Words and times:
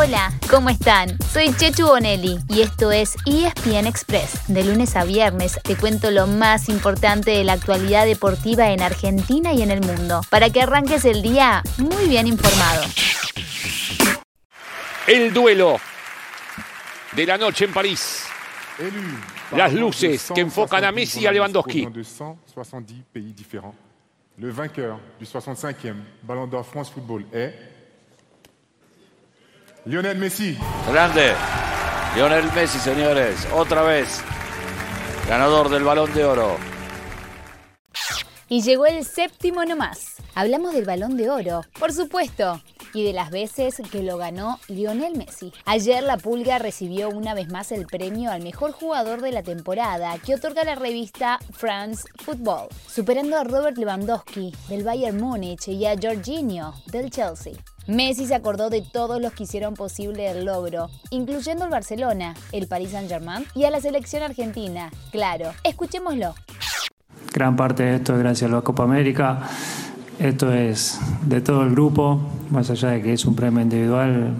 Hola, 0.00 0.30
¿cómo 0.48 0.70
están? 0.70 1.18
Soy 1.32 1.52
Chechu 1.52 1.84
Bonelli 1.84 2.38
y 2.48 2.60
esto 2.60 2.92
es 2.92 3.16
ESPN 3.26 3.88
Express. 3.88 4.46
De 4.46 4.62
lunes 4.62 4.94
a 4.94 5.02
viernes 5.02 5.58
te 5.64 5.74
cuento 5.74 6.12
lo 6.12 6.28
más 6.28 6.68
importante 6.68 7.32
de 7.32 7.42
la 7.42 7.54
actualidad 7.54 8.06
deportiva 8.06 8.70
en 8.70 8.80
Argentina 8.80 9.52
y 9.52 9.62
en 9.62 9.72
el 9.72 9.80
mundo, 9.80 10.20
para 10.30 10.50
que 10.50 10.62
arranques 10.62 11.04
el 11.04 11.20
día 11.20 11.64
muy 11.78 12.06
bien 12.06 12.28
informado. 12.28 12.84
El 15.08 15.34
duelo 15.34 15.80
de 17.16 17.26
la 17.26 17.36
noche 17.36 17.64
en 17.64 17.72
París. 17.72 18.24
Las 19.50 19.72
luces 19.72 20.30
que 20.32 20.42
enfocan 20.42 20.84
a 20.84 20.92
Messi 20.92 21.22
y 21.22 21.26
a 21.26 21.32
Lewandowski. 21.32 21.88
Le 24.38 24.52
vainqueur 24.52 25.00
du 25.18 25.26
65e 25.26 25.96
Ballon 26.22 26.46
d'Or 26.46 26.64
France 26.64 26.92
Football 26.92 27.26
est 27.32 27.77
Lionel 29.88 30.18
Messi. 30.18 30.54
Grande. 30.92 31.32
Lionel 32.14 32.52
Messi, 32.54 32.78
señores. 32.78 33.48
Otra 33.54 33.80
vez. 33.82 34.22
Ganador 35.26 35.70
del 35.70 35.82
Balón 35.82 36.12
de 36.12 36.26
Oro. 36.26 36.58
Y 38.50 38.60
llegó 38.60 38.84
el 38.84 39.06
séptimo 39.06 39.64
nomás. 39.64 40.16
Hablamos 40.34 40.74
del 40.74 40.84
balón 40.84 41.16
de 41.16 41.30
oro, 41.30 41.62
por 41.80 41.92
supuesto, 41.92 42.62
y 42.94 43.04
de 43.04 43.12
las 43.12 43.30
veces 43.30 43.80
que 43.90 44.02
lo 44.02 44.16
ganó 44.16 44.58
Lionel 44.68 45.16
Messi. 45.16 45.52
Ayer 45.64 46.02
la 46.02 46.16
Pulga 46.16 46.58
recibió 46.58 47.08
una 47.08 47.34
vez 47.34 47.48
más 47.50 47.72
el 47.72 47.86
premio 47.86 48.30
al 48.30 48.42
mejor 48.42 48.72
jugador 48.72 49.20
de 49.20 49.32
la 49.32 49.42
temporada 49.42 50.16
que 50.18 50.34
otorga 50.34 50.64
la 50.64 50.74
revista 50.74 51.38
France 51.52 52.04
Football, 52.24 52.68
superando 52.86 53.36
a 53.36 53.44
Robert 53.44 53.78
Lewandowski 53.78 54.52
del 54.68 54.84
Bayern 54.84 55.20
Múnich 55.20 55.68
y 55.68 55.86
a 55.86 55.96
Jorginho 56.00 56.74
del 56.86 57.10
Chelsea. 57.10 57.54
Messi 57.88 58.26
se 58.26 58.34
acordó 58.34 58.68
de 58.68 58.82
todos 58.82 59.18
los 59.20 59.32
que 59.32 59.44
hicieron 59.44 59.72
posible 59.72 60.30
el 60.30 60.44
logro, 60.44 60.90
incluyendo 61.08 61.64
el 61.64 61.70
Barcelona, 61.70 62.34
el 62.52 62.68
Paris 62.68 62.90
Saint-Germain 62.90 63.46
y 63.54 63.64
a 63.64 63.70
la 63.70 63.80
selección 63.80 64.22
argentina. 64.22 64.90
Claro, 65.10 65.52
escuchémoslo. 65.64 66.34
Gran 67.32 67.56
parte 67.56 67.84
de 67.84 67.96
esto 67.96 68.12
es 68.12 68.18
gracias 68.18 68.50
a 68.50 68.54
la 68.54 68.60
Copa 68.60 68.82
América. 68.82 69.48
Esto 70.18 70.52
es 70.52 70.98
de 71.22 71.40
todo 71.40 71.62
el 71.62 71.70
grupo, 71.70 72.20
más 72.50 72.70
allá 72.70 72.90
de 72.90 73.02
que 73.02 73.12
es 73.12 73.24
un 73.24 73.34
premio 73.34 73.60
individual. 73.60 74.36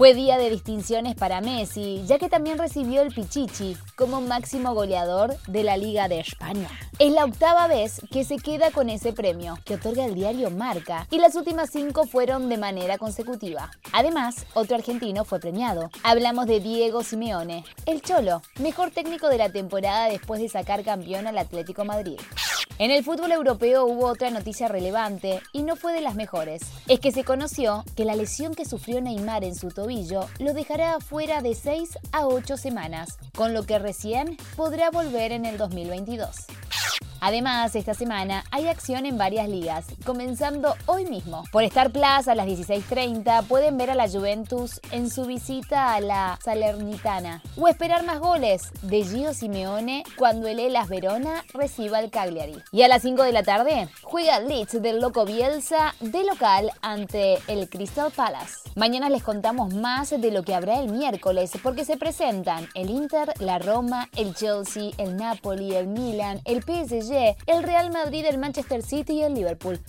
Fue 0.00 0.14
día 0.14 0.38
de 0.38 0.48
distinciones 0.48 1.14
para 1.14 1.42
Messi, 1.42 2.02
ya 2.06 2.18
que 2.18 2.30
también 2.30 2.56
recibió 2.56 3.02
el 3.02 3.12
Pichichi 3.12 3.76
como 3.96 4.22
máximo 4.22 4.72
goleador 4.72 5.36
de 5.46 5.62
la 5.62 5.76
Liga 5.76 6.08
de 6.08 6.20
España. 6.20 6.70
Es 6.98 7.12
la 7.12 7.26
octava 7.26 7.66
vez 7.66 8.00
que 8.10 8.24
se 8.24 8.36
queda 8.36 8.70
con 8.70 8.88
ese 8.88 9.12
premio, 9.12 9.58
que 9.66 9.74
otorga 9.74 10.06
el 10.06 10.14
diario 10.14 10.50
Marca, 10.50 11.06
y 11.10 11.18
las 11.18 11.34
últimas 11.34 11.68
cinco 11.70 12.06
fueron 12.06 12.48
de 12.48 12.56
manera 12.56 12.96
consecutiva. 12.96 13.70
Además, 13.92 14.46
otro 14.54 14.76
argentino 14.76 15.26
fue 15.26 15.38
premiado. 15.38 15.90
Hablamos 16.02 16.46
de 16.46 16.60
Diego 16.60 17.02
Simeone, 17.02 17.64
el 17.84 18.00
Cholo, 18.00 18.40
mejor 18.58 18.92
técnico 18.92 19.28
de 19.28 19.36
la 19.36 19.52
temporada 19.52 20.06
después 20.06 20.40
de 20.40 20.48
sacar 20.48 20.82
campeón 20.82 21.26
al 21.26 21.36
Atlético 21.36 21.84
Madrid. 21.84 22.18
En 22.80 22.90
el 22.90 23.04
fútbol 23.04 23.30
europeo 23.30 23.84
hubo 23.84 24.06
otra 24.06 24.30
noticia 24.30 24.66
relevante 24.66 25.42
y 25.52 25.64
no 25.64 25.76
fue 25.76 25.92
de 25.92 26.00
las 26.00 26.14
mejores. 26.14 26.62
Es 26.88 26.98
que 26.98 27.12
se 27.12 27.24
conoció 27.24 27.84
que 27.94 28.06
la 28.06 28.16
lesión 28.16 28.54
que 28.54 28.64
sufrió 28.64 29.02
Neymar 29.02 29.44
en 29.44 29.54
su 29.54 29.68
tobillo 29.68 30.26
lo 30.38 30.54
dejará 30.54 30.98
fuera 30.98 31.42
de 31.42 31.54
6 31.54 31.98
a 32.12 32.26
8 32.26 32.56
semanas, 32.56 33.18
con 33.36 33.52
lo 33.52 33.64
que 33.64 33.78
recién 33.78 34.38
podrá 34.56 34.90
volver 34.90 35.32
en 35.32 35.44
el 35.44 35.58
2022. 35.58 36.46
Además, 37.20 37.76
esta 37.76 37.92
semana 37.92 38.44
hay 38.50 38.66
acción 38.66 39.04
en 39.04 39.18
varias 39.18 39.46
ligas, 39.46 39.84
comenzando 40.06 40.74
hoy 40.86 41.04
mismo. 41.04 41.44
Por 41.52 41.64
Star 41.64 41.90
Plus 41.90 42.28
a 42.28 42.34
las 42.34 42.46
16.30 42.46 43.46
pueden 43.46 43.76
ver 43.76 43.90
a 43.90 43.94
la 43.94 44.08
Juventus 44.08 44.80
en 44.90 45.10
su 45.10 45.26
visita 45.26 45.94
a 45.94 46.00
la 46.00 46.38
Salernitana 46.42 47.42
o 47.58 47.68
esperar 47.68 48.06
más 48.06 48.20
goles 48.20 48.72
de 48.80 49.04
Gio 49.04 49.34
Simeone 49.34 50.02
cuando 50.16 50.48
el 50.48 50.60
Elas 50.60 50.88
Verona 50.88 51.44
reciba 51.52 52.00
el 52.00 52.10
Cagliari. 52.10 52.56
Y 52.72 52.82
a 52.82 52.88
las 52.88 53.02
5 53.02 53.22
de 53.22 53.32
la 53.32 53.42
tarde 53.42 53.88
juega 54.02 54.40
Leeds 54.40 54.80
del 54.80 55.00
Loco 55.00 55.26
Bielsa 55.26 55.94
de 56.00 56.24
local 56.24 56.70
ante 56.80 57.38
el 57.48 57.68
Crystal 57.68 58.10
Palace. 58.10 58.70
Mañana 58.76 59.10
les 59.10 59.22
contamos 59.22 59.74
más 59.74 60.08
de 60.10 60.30
lo 60.30 60.42
que 60.42 60.54
habrá 60.54 60.80
el 60.80 60.90
miércoles 60.90 61.50
porque 61.62 61.84
se 61.84 61.98
presentan 61.98 62.66
el 62.74 62.88
Inter, 62.88 63.34
la 63.40 63.58
Roma, 63.58 64.08
el 64.16 64.34
Chelsea, 64.34 64.92
el 64.96 65.16
Napoli, 65.16 65.74
el 65.74 65.86
Milan, 65.86 66.40
el 66.44 66.62
PSG 66.62 67.09
el 67.10 67.62
Real 67.62 67.90
Madrid, 67.90 68.24
el 68.26 68.38
Manchester 68.38 68.82
City 68.82 69.14
y 69.14 69.22
el 69.22 69.34
Liverpool. 69.34 69.80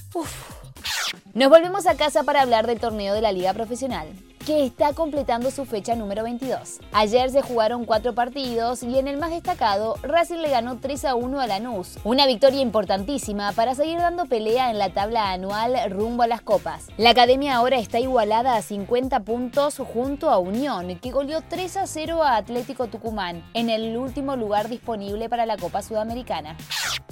Nos 1.34 1.50
volvemos 1.50 1.88
a 1.88 1.96
casa 1.96 2.24
para 2.24 2.42
hablar 2.42 2.68
del 2.68 2.80
torneo 2.80 3.14
de 3.14 3.22
la 3.22 3.32
Liga 3.32 3.54
Profesional 3.54 4.08
que 4.46 4.66
está 4.66 4.94
completando 4.94 5.52
su 5.52 5.66
fecha 5.66 5.96
número 5.96 6.24
22. 6.24 6.80
Ayer 6.92 7.30
se 7.30 7.42
jugaron 7.42 7.86
cuatro 7.86 8.14
partidos 8.14 8.84
y 8.84 8.98
en 8.98 9.08
el 9.08 9.18
más 9.18 9.32
destacado, 9.32 9.96
Racing 10.02 10.40
le 10.40 10.50
ganó 10.50 10.80
3 10.80 11.06
a 11.06 11.16
1 11.16 11.40
a 11.40 11.48
Lanús. 11.48 12.00
Una 12.04 12.26
victoria 12.26 12.62
importantísima 12.62 13.52
para 13.52 13.76
seguir 13.76 14.00
dando 14.00 14.26
pelea 14.26 14.72
en 14.72 14.80
la 14.80 14.90
tabla 14.90 15.32
anual 15.32 15.76
rumbo 15.92 16.24
a 16.24 16.28
las 16.28 16.42
copas. 16.42 16.88
La 16.98 17.12
academia 17.12 17.56
ahora 17.56 17.78
está 17.78 18.00
igualada 18.00 18.56
a 18.56 18.62
50 18.62 19.20
puntos 19.22 19.78
junto 19.78 20.30
a 20.30 20.40
Unión, 20.40 20.98
que 21.00 21.12
goleó 21.12 21.42
3 21.48 21.78
a 21.78 21.88
0 21.88 22.24
a 22.24 22.36
Atlético 22.38 22.88
Tucumán, 22.88 23.44
en 23.54 23.70
el 23.70 23.96
último 23.98 24.36
lugar 24.36 24.70
disponible 24.70 25.30
para 25.30 25.46
la 25.46 25.58
Copa 25.58 25.82
Sudamericana. 25.82 26.58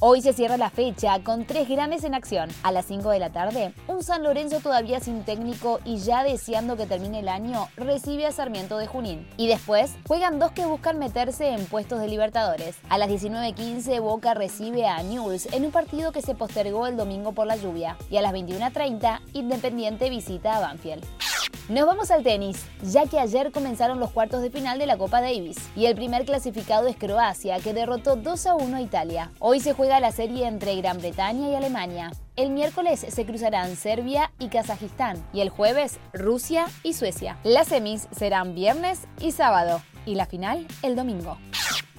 Hoy 0.02 0.22
se 0.22 0.32
cierra 0.32 0.56
la 0.56 0.70
fecha 0.70 1.20
con 1.24 1.46
tres 1.46 1.68
grandes 1.68 2.06
en 2.06 2.14
acción. 2.14 2.50
A 2.64 2.72
las 2.72 2.86
5 2.86 3.10
de 3.10 3.20
la 3.20 3.32
tarde, 3.32 3.74
un 3.88 4.02
San 4.02 4.24
Lorenzo 4.24 4.62
todavía 4.62 5.02
sin 5.02 5.24
técnico 5.24 5.82
y 5.84 5.98
ya 5.98 6.24
deseando 6.24 6.78
que 6.78 6.86
termine 6.86 7.19
el 7.20 7.30
año 7.30 7.68
recibe 7.78 8.26
a 8.26 8.32
Sarmiento 8.32 8.78
de 8.78 8.88
Junín. 8.88 9.28
Y 9.38 9.48
después 9.48 9.96
juegan 10.08 10.40
dos 10.40 10.52
que 10.52 10.66
buscan 10.66 10.98
meterse 10.98 11.50
en 11.50 11.66
puestos 11.66 12.00
de 12.00 12.08
Libertadores. 12.08 12.78
A 12.90 12.98
las 12.98 13.10
19.15 13.10 14.02
Boca 14.02 14.34
recibe 14.34 14.88
a 14.88 15.04
News 15.04 15.48
en 15.54 15.66
un 15.66 15.72
partido 15.72 16.12
que 16.12 16.22
se 16.22 16.36
postergó 16.36 16.88
el 16.88 16.98
domingo 16.98 17.34
por 17.34 17.48
la 17.48 17.56
lluvia. 17.56 17.98
Y 18.10 18.18
a 18.18 18.22
las 18.22 18.34
21.30 18.34 19.20
Independiente 19.34 20.10
visita 20.10 20.58
a 20.58 20.60
Banfield. 20.62 21.06
Nos 21.70 21.86
vamos 21.86 22.10
al 22.10 22.24
tenis, 22.24 22.66
ya 22.82 23.06
que 23.06 23.20
ayer 23.20 23.52
comenzaron 23.52 24.00
los 24.00 24.10
cuartos 24.10 24.42
de 24.42 24.50
final 24.50 24.80
de 24.80 24.88
la 24.88 24.98
Copa 24.98 25.22
Davis 25.22 25.58
y 25.76 25.86
el 25.86 25.94
primer 25.94 26.26
clasificado 26.26 26.88
es 26.88 26.96
Croacia, 26.96 27.60
que 27.60 27.76
derrotó 27.76 28.16
2 28.16 28.48
a 28.48 28.56
1 28.56 28.78
a 28.78 28.82
Italia. 28.82 29.32
Hoy 29.38 29.60
se 29.60 29.74
juega 29.74 30.00
la 30.00 30.12
serie 30.12 30.48
entre 30.48 30.76
Gran 30.78 30.98
Bretaña 30.98 31.48
y 31.48 31.54
Alemania. 31.54 32.10
El 32.36 32.50
miércoles 32.50 33.06
se 33.08 33.24
cruzarán 33.24 33.76
Serbia 33.76 34.32
y 34.40 34.48
Kazajistán 34.48 35.24
y 35.32 35.42
el 35.42 35.50
jueves 35.50 36.00
Rusia 36.12 36.66
y 36.82 36.94
Suecia. 36.94 37.38
Las 37.44 37.68
semis 37.68 38.08
serán 38.18 38.56
viernes 38.56 39.02
y 39.20 39.32
sábado 39.32 39.80
y 40.08 40.16
la 40.16 40.26
final 40.26 40.66
el 40.82 40.96
domingo. 40.96 41.38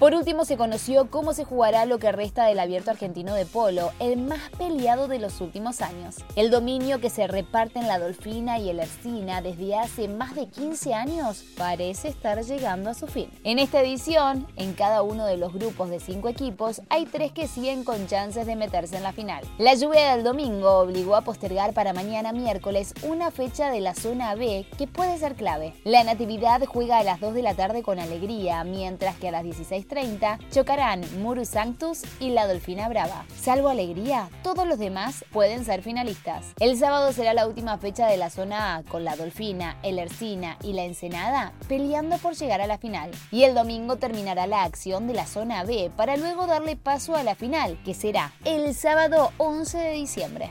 Por 0.00 0.14
último, 0.14 0.46
se 0.46 0.56
conoció 0.56 1.10
cómo 1.10 1.34
se 1.34 1.44
jugará 1.44 1.84
lo 1.84 1.98
que 1.98 2.10
resta 2.10 2.46
del 2.46 2.58
abierto 2.58 2.90
argentino 2.90 3.34
de 3.34 3.44
polo, 3.44 3.90
el 3.98 4.16
más 4.16 4.40
peleado 4.56 5.08
de 5.08 5.18
los 5.18 5.42
últimos 5.42 5.82
años. 5.82 6.16
El 6.36 6.50
dominio 6.50 7.02
que 7.02 7.10
se 7.10 7.26
reparte 7.26 7.80
en 7.80 7.86
la 7.86 7.98
Dolfina 7.98 8.58
y 8.58 8.70
el 8.70 8.80
Ercina 8.80 9.42
desde 9.42 9.76
hace 9.76 10.08
más 10.08 10.34
de 10.34 10.48
15 10.48 10.94
años 10.94 11.44
parece 11.58 12.08
estar 12.08 12.42
llegando 12.42 12.88
a 12.88 12.94
su 12.94 13.08
fin. 13.08 13.30
En 13.44 13.58
esta 13.58 13.82
edición, 13.82 14.46
en 14.56 14.72
cada 14.72 15.02
uno 15.02 15.26
de 15.26 15.36
los 15.36 15.52
grupos 15.52 15.90
de 15.90 16.00
cinco 16.00 16.30
equipos, 16.30 16.80
hay 16.88 17.04
tres 17.04 17.32
que 17.32 17.46
siguen 17.46 17.84
con 17.84 18.06
chances 18.06 18.46
de 18.46 18.56
meterse 18.56 18.96
en 18.96 19.02
la 19.02 19.12
final. 19.12 19.44
La 19.58 19.74
lluvia 19.74 20.16
del 20.16 20.24
domingo 20.24 20.78
obligó 20.78 21.14
a 21.14 21.24
postergar 21.24 21.74
para 21.74 21.92
mañana 21.92 22.32
miércoles 22.32 22.94
una 23.06 23.30
fecha 23.30 23.70
de 23.70 23.80
la 23.80 23.94
zona 23.94 24.34
B 24.34 24.64
que 24.78 24.86
puede 24.86 25.18
ser 25.18 25.34
clave. 25.34 25.74
La 25.84 26.04
Natividad 26.04 26.64
juega 26.64 26.96
a 26.96 27.04
las 27.04 27.20
2 27.20 27.34
de 27.34 27.42
la 27.42 27.52
tarde 27.52 27.82
con 27.82 27.98
alegría, 27.98 28.64
mientras 28.64 29.16
que 29.16 29.28
a 29.28 29.32
las 29.32 29.44
16 29.44 29.89
30 29.90 30.38
chocarán 30.50 31.02
Muru 31.20 31.44
Sanctus 31.44 32.04
y 32.18 32.30
la 32.30 32.46
Dolfina 32.46 32.88
Brava. 32.88 33.26
Salvo 33.38 33.68
Alegría, 33.68 34.30
todos 34.42 34.66
los 34.66 34.78
demás 34.78 35.26
pueden 35.32 35.66
ser 35.66 35.82
finalistas. 35.82 36.46
El 36.58 36.78
sábado 36.78 37.12
será 37.12 37.34
la 37.34 37.46
última 37.46 37.76
fecha 37.76 38.06
de 38.06 38.16
la 38.16 38.30
zona 38.30 38.76
A 38.76 38.82
con 38.84 39.04
la 39.04 39.16
Dolfina, 39.16 39.76
el 39.82 39.98
Ercina 39.98 40.56
y 40.62 40.72
la 40.72 40.84
Ensenada 40.84 41.52
peleando 41.68 42.16
por 42.16 42.34
llegar 42.34 42.62
a 42.62 42.66
la 42.66 42.78
final. 42.78 43.10
Y 43.30 43.42
el 43.42 43.54
domingo 43.54 43.96
terminará 43.96 44.46
la 44.46 44.62
acción 44.62 45.06
de 45.06 45.14
la 45.14 45.26
zona 45.26 45.64
B 45.64 45.90
para 45.96 46.16
luego 46.16 46.46
darle 46.46 46.76
paso 46.76 47.16
a 47.16 47.22
la 47.22 47.34
final, 47.34 47.78
que 47.84 47.92
será 47.92 48.32
el 48.44 48.74
sábado 48.74 49.32
11 49.38 49.76
de 49.76 49.92
diciembre. 49.92 50.50